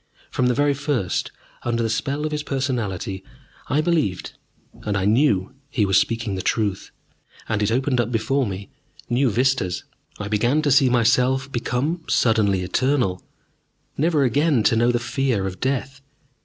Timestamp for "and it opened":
7.47-8.01